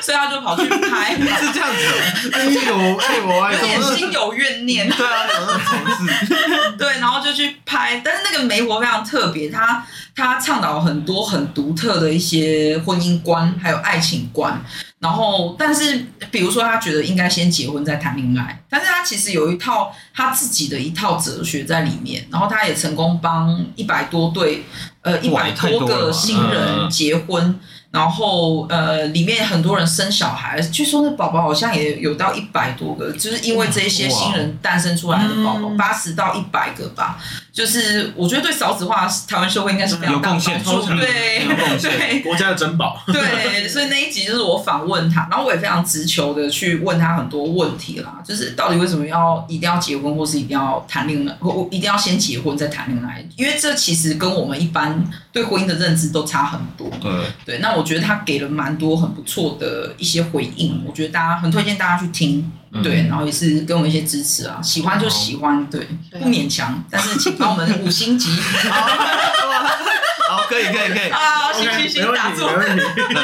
[0.00, 2.30] 所以他就跑去拍，是这样子。
[2.32, 4.88] 哎呦， 哎呦，哎呦，有心有怨念。
[4.90, 6.34] 对啊，有那种同事。
[6.76, 9.84] 对，然后就去拍，但是那个媒婆非常特别，他
[10.14, 14.62] 他倡导很多很独特的一些婚姻观，还有爱情观。
[14.98, 22.24] 然后，但是比如说，他觉得应该先结婚再谈恋爱，但是他其实有一套他自己的一套哲学在里面。
[22.30, 24.64] 然后，他也成功帮一百多对
[25.00, 27.58] 呃一百多个新人结婚。
[27.90, 37.18] 然后呃，里面很多人生小孩，据说那宝宝好像也有到一百多个，就是因为这些新人诞生出来的宝宝，八十到一百个吧。
[37.52, 40.50] 就是我觉得对少子化台湾社会应该是非常大的帮助，
[40.96, 41.46] 对
[41.78, 42.98] 对，国家的珍宝。
[43.06, 53.22] 对，所以那一集就是我访问他，然后我也非常直球的去问他很多问题啦，就是到底为什么要一定要结婚，或是一定要谈恋爱，或一定要先结婚再谈恋爱？
[53.36, 56.88] 因为这其实跟我们一般对婚姻的认知都差很多。
[57.02, 57.12] 对
[57.44, 62.50] 对，那我觉得他给了蛮多很不错的一些回应，我觉得大家很推荐大家去听。
[62.80, 68.30] 对，然后也是给我们一些支持啊，喜欢就喜欢，对，不勉强，但是请帮我们五星级。
[70.30, 71.10] 好，可以，可以，可以。
[71.10, 72.46] 啊，行行行，打住。
[72.48, 73.14] 对，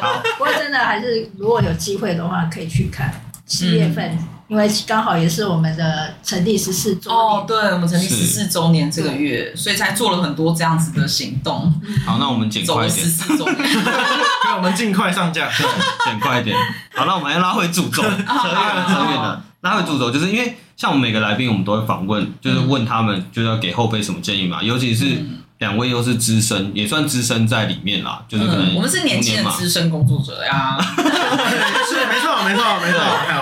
[0.00, 0.22] 好。
[0.36, 3.10] 不过真的还是，如果有机会的话，可以去看
[3.50, 7.18] 七月份，因为刚好也是我们的成立十四周年。
[7.18, 11.68] 哦，对，我们成立十四周年这个月，所以才做了很多这样子的行动。
[12.06, 13.04] 好，那我们尽快一点。
[13.04, 13.56] 十四周年，
[14.46, 15.66] 让我们尽快上架，对，
[16.12, 16.56] 尽快一点。
[16.94, 19.44] 好，那我们要拉回主轴，扯远了，扯远了。
[19.62, 24.62] 拉回主轴，就是因为像我们每个来宾，我们都会访问，就是问他们，就是要给后辈什么建议嘛。
[24.62, 25.18] 尤其是
[25.60, 30.76] 两位又是资深，也算资深在里面啦，就是可能我们是年轻的资深工作者呀。
[30.80, 32.98] 是，没错，没错，没错。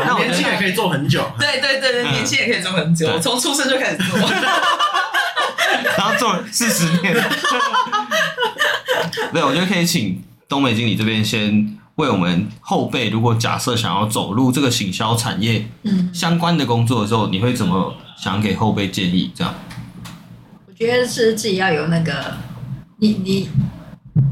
[0.07, 1.25] 那年轻也可以做很久。
[1.39, 4.19] 对对对对，年轻也可以做很久，从出生就开始做，
[5.97, 7.15] 然后做四十年。
[9.33, 11.75] 对，我觉得可以请东北经理这边先。
[11.99, 19.33] 为我们后辈，如果假设想要走入这个行销产业，嗯，相关的工作的时候，你会怎么想给后辈建议？
[19.35, 19.78] 这样，我
[20.79, 22.37] 觉得是自己要有那个，
[22.99, 23.51] 你你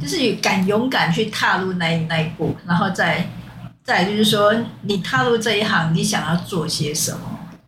[0.01, 3.29] 就是敢勇敢去踏入那一那一步，然后再
[3.83, 7.19] 再就是说，你踏入这一行，你想要做些什么？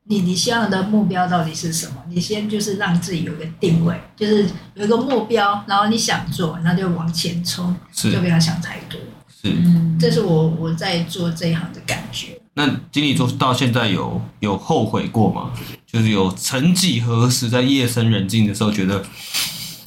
[0.04, 1.94] 你你希望的目标到底是什么？
[2.08, 9.00] 你先就是让自己有一个定位，就是有一个目标，然后你想做，那就往前冲，就不要想太多。
[9.42, 9.52] 是，
[9.98, 12.37] 这是我我在做这一行的感觉。
[12.58, 15.52] 那经理做到现在有有后悔过吗？
[15.86, 19.00] 就是有曾几何时在夜深人静的时候觉得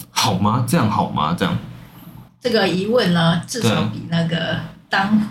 [0.09, 0.63] 好吗？
[0.65, 1.35] 这样好吗？
[1.37, 1.57] 这样？
[2.39, 4.57] 这个疑问呢，至少比那个
[4.89, 5.21] 当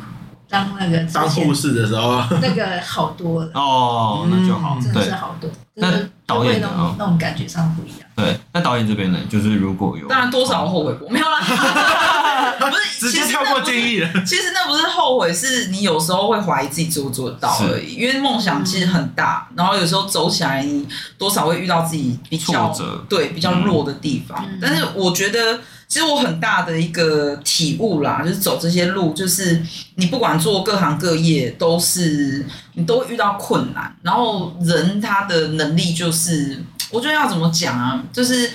[0.51, 3.51] 当那个当护士的时候 那个好多了。
[3.55, 5.49] 哦，那就好，真的是好多。
[5.77, 5.91] 那
[6.27, 6.95] 导演呢？
[6.99, 8.07] 那种感觉上不一样。
[8.15, 9.19] 对，那导演这边呢？
[9.31, 11.41] 就是如果有，当然多少后悔过，没有啦。
[12.69, 14.09] 不是， 直接跳过建议了。
[14.25, 17.95] 其实那不是后悔，是你有时候会怀疑自己做不做得到而已。
[17.95, 22.73] 因为梦想其实很大，然后有时候走起来，你多少会遇到自己比较
[23.09, 24.47] 对比较弱的地方。
[24.61, 29.63] 但是我觉得，其实我很大的一个体悟啦，就是走这些路，就是
[29.97, 33.97] 你不管做各行各业，都是你都会遇到困难。
[34.03, 38.51] 然后人他的能力就是，我觉得要怎么讲啊，就是。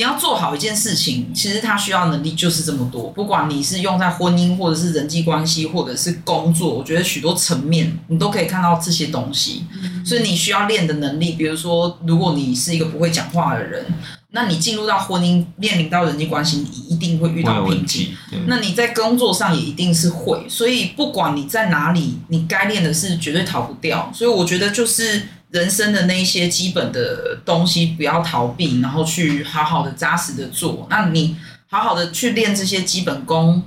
[0.00, 3.10] 你要做好一件事情，其实它需要能力就是这么多。
[3.10, 9.66] 不管你是用在婚姻，或者是人际关系，或者是工作，我觉得许多层面你都可以看到这些东西。
[10.02, 13.84] 所以你需要练的能力，比如说，如果你是一个不会讲话的人，
[14.30, 18.08] 那你进入到婚姻，面临到人际关系，你一定会遇到瓶颈。
[18.46, 20.48] 那你在工作上也一定是会。
[20.48, 24.10] 所以不管你在哪里，你该练的是绝对逃不掉。
[24.14, 25.24] 所以我觉得就是。
[25.50, 30.86] 人生的那一些基本的东西，不要逃避，然后去好好的扎实的做。
[30.88, 31.36] 那你
[31.68, 33.62] 好好的去练这些基本功，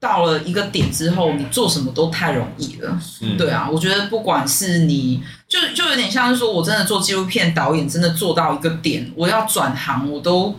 [0.00, 2.98] 到了一个点之后，你做什么都太容易了。
[3.36, 10.56] 对啊，我觉得不管是你，就就有点像是说，我真的做纪录片导演，真的做到一个点，我要转行，我都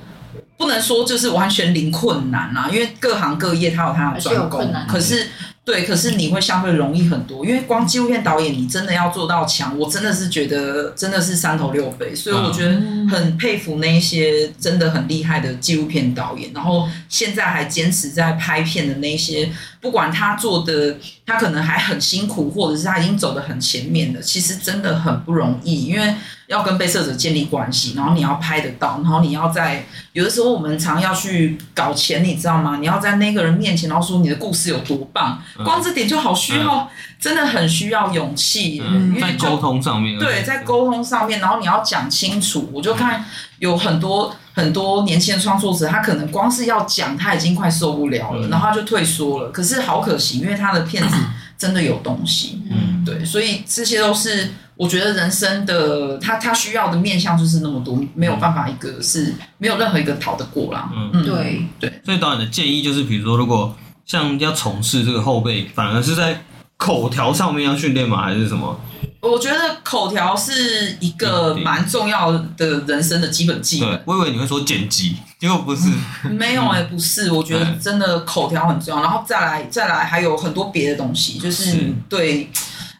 [0.55, 5.27] 不能说就是完全零困难啊，因为各行各业它有它的专攻，可是。
[5.69, 12.71] 对，可是你会相对容易很多，因为光纪录片导演，你真的要做到强，我真的是觉得真的是三头六臂，所以我觉得
[13.08, 19.47] 很佩服那一些真的很厉害的纪录片导演，然后现在还坚持在拍片的那些，
[19.81, 26.15] 不管他做的，他可能还很辛苦，或者是他已经走得很前面了，其实真的很不容易，因为。
[26.49, 32.77] 要跟被摄者建立关系，然后你要拍得到，然后你要在有的时候我们常要去搞钱，你知道吗？
[32.79, 36.87] 你要在那个人面前，然后说你的故事有多棒，光这点就好需要，嗯、
[37.19, 38.81] 真的很需要勇气。
[38.83, 42.67] 嗯、在沟通上面，对，在沟通上面，然后你要讲清楚。
[42.73, 43.23] 我就看
[43.59, 49.49] 有很多很多年轻的创作者，他可能光是要讲，他已经快受不了了，然后他就退缩了。
[49.49, 51.15] 可是好可惜，因为他的片子
[51.57, 52.62] 真的有东西。
[52.69, 54.49] 嗯，对，所以这些都是。
[54.79, 60.89] 我觉得人生的他他需要的面向就是那么多，没有办法一个是没有任何一个逃得过啦。
[60.95, 62.01] 嗯，嗯对对。
[62.05, 66.41] 所以导演的建议就是，比如说，如果像要从事这个后辈，反而是在
[66.80, 68.23] 口条上面要训练吗？
[68.23, 68.80] 还是什么？
[69.21, 74.02] 我觉得口条是一个蛮重要的人生的基本技能。
[74.06, 75.90] 我以为你会说剪辑，结果不是。
[76.32, 77.30] 没有哎、欸，不是。
[77.30, 82.50] 我觉得真的口条很重要，然后再来再来还有很多别的东西，就是，是对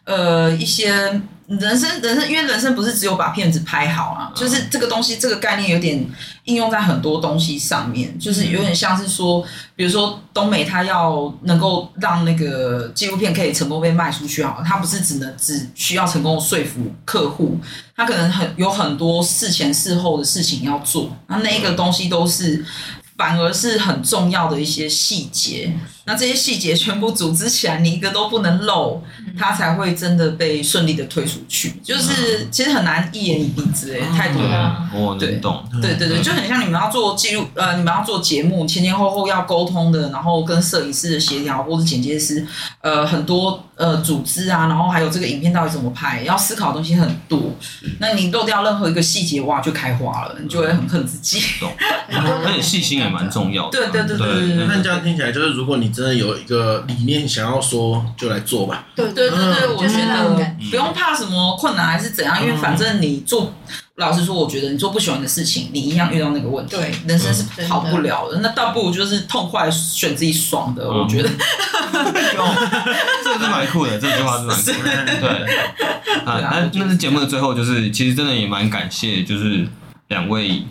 [0.04, 1.20] 呃一些。
[1.58, 6.08] 人生，人生，因为人生不是只有把片子拍好啊，就是这个东西，这个概念有点
[6.44, 9.44] 应用在很多东西上面，就是有点像是说，
[9.74, 17.58] 比如说东美，它要能够让那个纪录片可以成功被卖出去好，它不是只能只需要成功说服客户，
[17.96, 22.64] 它可能很有很多事前事后的事情要做，那那一个东西都是。
[23.18, 25.70] 反而是很重要的一些细节，
[26.06, 29.02] 那这些细节全部组织起来，你一个都不能漏，
[29.38, 31.80] 它才会真的被顺利的推出去。
[31.82, 34.88] 就是其实很难一言以蔽之，哎，太多了。
[34.94, 35.64] 我能懂。
[35.80, 42.46] 对对对，就很像你们要做记录，呃，你们要做节目，前前后后要沟通的，然后跟摄影师的协调，或是剪接师，
[42.80, 47.40] 呃，很多呃组织啊，然后还有这个影片到底怎么拍，要思考的东西很多。
[47.98, 51.40] 那你漏掉任何一个细节，哇，就开花了，你就会很恨自己。
[51.58, 51.70] 懂。
[52.10, 53.78] 而且细心也蛮重要的。
[53.78, 54.66] 对对对对对。
[54.66, 58.86] 那这样听起来，就是如果你真的有一个理念想要说，就来做吧。
[58.94, 63.52] 对对对对，我觉得不用怕什么困难还是怎样，因为反正你做，
[63.96, 66.76] 老实说，我觉得你做不喜欢的事情，你一样遇到那个问题。
[66.76, 68.38] 对，人生是跑不了的。
[68.38, 71.28] 那倒不如就是痛快选自己爽的，我觉得。
[71.90, 75.04] 这个是蛮酷的，这句话是蛮酷的。
[75.20, 75.28] 对。
[76.24, 79.66] 啊，那那是节目的最后，就是其实真的也蛮感谢，就是
[80.08, 80.62] 两位。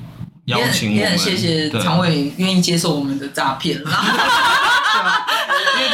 [0.46, 3.78] 邀请我们，也很谢谢常伟愿意接受我们的诈骗，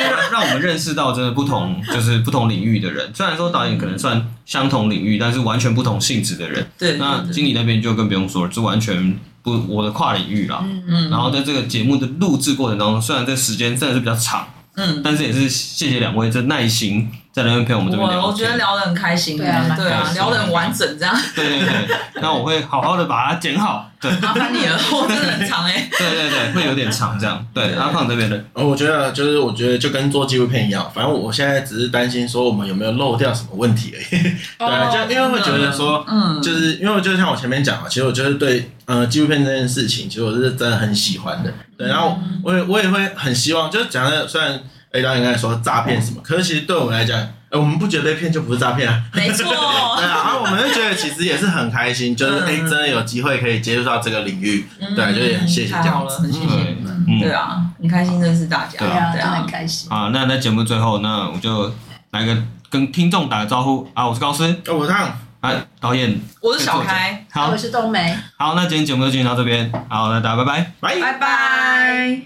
[0.09, 3.11] 让让我们认识到真的不同，就是不同领域的人。
[3.13, 6.65] 虽然说导演可能算相同领域，但是完全不同性质的人。
[6.77, 10.61] 对，那经理那边就更不用说了，就完全不我的跨领域啦。
[10.63, 11.09] 嗯嗯。
[11.09, 17.09] 然后在这个节目的录制过程当中，虽然这时间真的是比较长，嗯，但是也是谢谢两位这耐心。
[17.35, 21.13] 在那边陪我们这边聊，我觉得聊得很开心，对啊，对啊，聊得很完整，这样。
[21.35, 23.91] 对对对，那我会好好的把它剪好。
[23.99, 25.89] 对，麻烦你了，我真的很长哎。
[25.97, 27.45] 对对对，会有点长这样。
[27.53, 34.21] 对，阿胖这边的，我觉得就是我觉得就跟做纪录片一样，反正我现在只是担心说我们有没有漏掉什么问题而已。
[34.57, 41.51] 对，就因为会觉得说，嗯，就是因为就像我前面讲的，其实我就是对呃纪录片这件事情，其实我是真的很喜欢的。
[41.77, 44.57] 对，然后我也我也会很希望，就是讲的虽然。
[44.95, 49.03] A 导演刚才说诈骗什么，可是其实对我们来讲，哎，我们不觉得被骗就不是诈骗啊。
[49.13, 49.45] 没错。
[49.97, 54.65] 对啊，然后我们就觉得其实也是很开心，就是哎，真的有机会可以接触到这个领域，
[54.95, 56.75] 对，就也很谢谢这样子，很谢谢。
[57.21, 59.91] 对啊，很开心认识大家，对啊，真的很开心。
[59.91, 61.71] 啊，那在节目最后，那我就
[62.11, 62.35] 来个
[62.69, 68.17] 跟听众打个招呼啊，我是高斯，我是汤，啊，导演，我是小开，好，我是冬梅。
[68.37, 72.25] 好，那今天节目就进行到这边，好，那大家拜拜，拜拜。